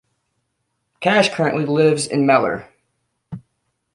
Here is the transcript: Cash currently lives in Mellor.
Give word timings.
Cash 0.99 1.29
currently 1.29 1.63
lives 1.63 2.07
in 2.07 2.25
Mellor. 2.25 2.67